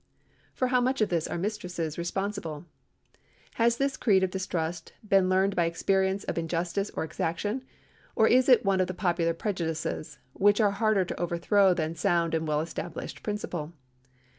For 0.55 0.69
how 0.69 0.81
much 0.81 0.99
of 1.01 1.09
this 1.09 1.27
are 1.27 1.37
mistresses 1.37 1.95
responsible? 1.95 2.65
Has 3.61 3.77
this 3.77 3.97
creed 3.97 4.23
of 4.23 4.31
distrust 4.31 4.93
been 5.07 5.29
learned 5.29 5.55
by 5.55 5.65
experience 5.65 6.23
of 6.23 6.39
injustice 6.39 6.89
or 6.95 7.03
exaction, 7.03 7.63
or 8.15 8.27
is 8.27 8.49
it 8.49 8.65
one 8.65 8.81
of 8.81 8.87
the 8.87 8.95
popular 8.95 9.35
prejudices, 9.35 10.17
which 10.33 10.59
are 10.59 10.71
harder 10.71 11.05
to 11.05 11.19
overthrow 11.21 11.75
than 11.75 11.93
sound 11.93 12.33
and 12.33 12.47
well 12.47 12.61
established 12.61 13.21
principle? 13.21 13.73